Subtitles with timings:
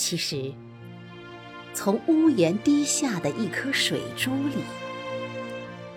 [0.00, 0.50] 其实，
[1.74, 4.64] 从屋檐滴下的一颗水珠里，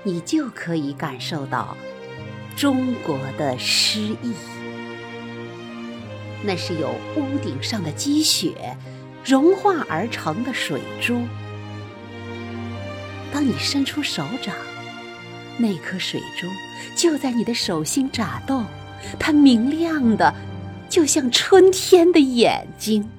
[0.04, 1.78] 你就可以感受到
[2.58, 4.34] 中国的诗意。
[6.44, 8.76] 那是由屋顶上的积雪
[9.24, 11.22] 融化而成的水珠。
[13.32, 14.54] 当你伸出手掌，
[15.58, 16.48] 那颗水珠
[16.94, 18.66] 就在你的手心眨动，
[19.18, 20.36] 它明亮的，
[20.90, 23.10] 就像春天的眼睛。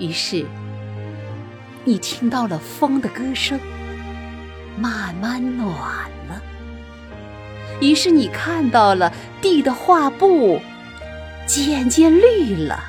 [0.00, 0.46] 于是，
[1.84, 3.60] 你听到了风的歌声，
[4.78, 5.68] 慢慢暖
[6.26, 6.40] 了。
[7.80, 10.58] 于是你看到了地的画布，
[11.46, 12.82] 渐渐绿了。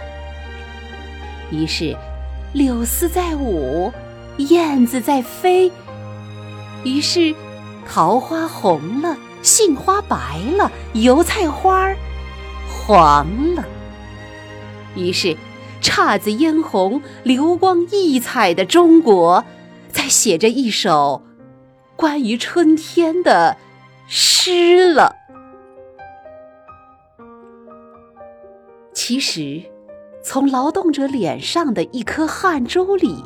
[1.51, 1.93] 于是，
[2.53, 3.91] 柳丝在舞，
[4.37, 5.69] 燕子在飞。
[6.85, 7.35] 于是，
[7.85, 11.93] 桃花红了，杏花白了，油菜花
[12.69, 13.65] 黄了。
[14.95, 15.35] 于是。
[15.81, 19.43] 姹紫嫣红、流光溢彩的中国，
[19.89, 21.23] 在写着一首
[21.95, 23.57] 关于春天的
[24.07, 25.15] 诗了。
[28.93, 29.63] 其实，
[30.23, 33.23] 从劳动者脸上的一颗汗珠里，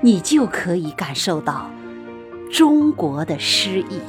[0.00, 1.70] 你就可以感受到
[2.50, 4.00] 中国的诗意，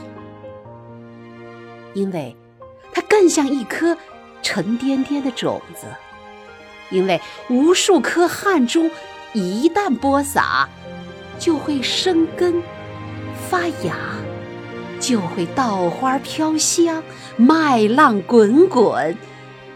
[1.94, 2.36] 因为
[2.92, 3.96] 它更像一颗
[4.42, 5.86] 沉甸甸的种子。
[6.92, 8.90] 因为无数颗汗珠
[9.34, 10.68] 一旦播撒，
[11.40, 12.62] 就会生根
[13.50, 13.96] 发芽，
[15.00, 17.02] 就会稻花飘香，
[17.38, 19.18] 麦浪滚滚，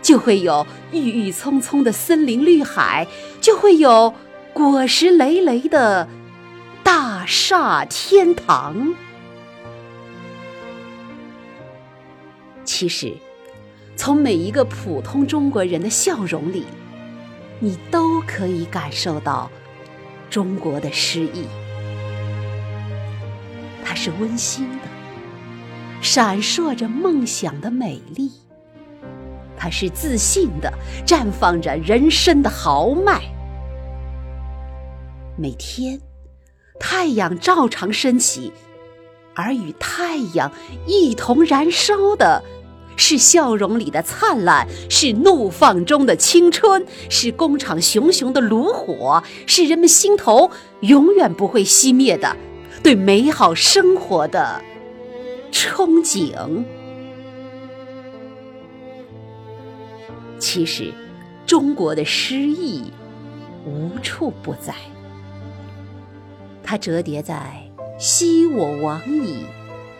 [0.01, 3.07] 就会有郁郁葱葱的森林绿海，
[3.39, 4.13] 就会有
[4.53, 6.07] 果实累累的
[6.83, 8.93] 大厦天堂。
[12.65, 13.13] 其实，
[13.95, 16.65] 从每一个普通中国人的笑容里。
[17.59, 19.49] 你都可以感受到
[20.29, 21.45] 中国的诗意，
[23.83, 24.83] 它是温馨的，
[26.01, 28.29] 闪烁着梦想的美丽；
[29.57, 30.73] 它是自信的，
[31.05, 33.21] 绽放着人生的豪迈。
[35.37, 35.99] 每天，
[36.79, 38.51] 太阳照常升起，
[39.33, 40.51] 而与太阳
[40.85, 42.43] 一同燃烧的。
[42.97, 50.51] 是笑容里的灿烂，是怒放中的青春，是工厂熊熊的炉火，是人们心头
[50.81, 52.35] 永远不会熄灭的
[52.81, 54.61] 对美好生活的
[55.51, 56.63] 憧憬。
[60.39, 60.93] 其实，
[61.45, 62.91] 中国的诗意
[63.65, 64.73] 无处不在，
[66.63, 67.61] 它折叠在
[67.97, 69.45] “昔我往矣，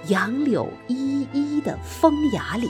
[0.07, 2.69] 杨柳依依”的风雅里。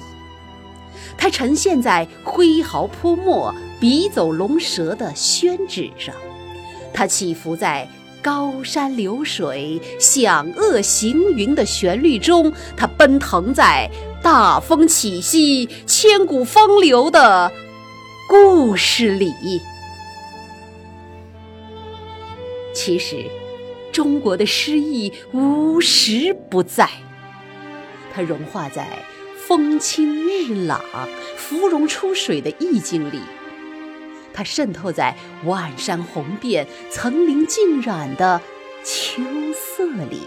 [1.18, 6.14] 它呈现在挥毫泼墨、笔走龙蛇的宣纸上，
[6.94, 7.88] 它起伏在
[8.22, 13.90] 高山流水、响遏行云的旋律中，它奔腾在
[14.22, 17.52] 大风起兮、千古风流的
[18.28, 19.32] 故事里。
[22.74, 23.26] 其实，
[23.92, 26.90] 中国的诗意无时不在，
[28.14, 28.88] 它融化在。
[29.48, 30.82] 风清日朗、
[31.38, 33.22] 芙蓉出水的意境里，
[34.34, 38.42] 它渗透在万山红遍、层林尽染的
[38.84, 39.22] 秋
[39.54, 40.18] 色里；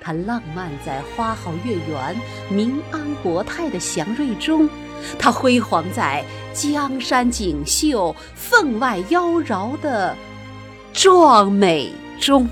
[0.00, 2.16] 它浪漫在花好月圆、
[2.48, 4.68] 民安国泰的祥瑞中；
[5.18, 10.16] 它辉煌在江山锦绣、分外妖娆的
[10.92, 11.90] 壮美
[12.20, 12.48] 中。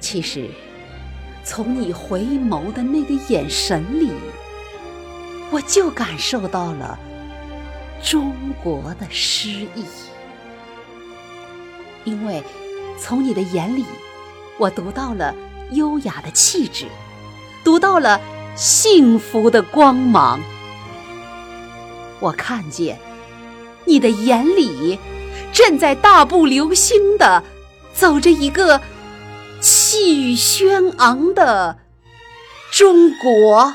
[0.00, 0.48] 其实。
[1.46, 4.10] 从你回眸的那个眼神里，
[5.52, 6.98] 我就感受到了
[8.02, 8.34] 中
[8.64, 9.84] 国的诗意。
[12.02, 12.42] 因为
[12.98, 13.84] 从你的眼里，
[14.58, 15.32] 我读到了
[15.70, 16.86] 优雅的气质，
[17.62, 18.20] 读到了
[18.56, 20.40] 幸福的光芒。
[22.18, 22.98] 我看见
[23.84, 24.98] 你的眼里，
[25.52, 27.44] 正在大步流星的
[27.94, 28.80] 走着一个。
[29.96, 31.78] 气宇轩昂的
[32.70, 33.72] 中国。